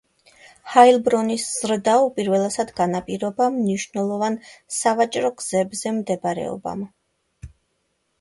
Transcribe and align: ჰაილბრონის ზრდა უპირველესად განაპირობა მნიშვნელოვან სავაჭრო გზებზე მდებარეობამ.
ჰაილბრონის 0.75 1.43
ზრდა 1.57 1.91
უპირველესად 2.05 2.71
განაპირობა 2.79 3.49
მნიშვნელოვან 3.57 4.39
სავაჭრო 4.79 5.31
გზებზე 5.43 5.93
მდებარეობამ. 5.99 6.83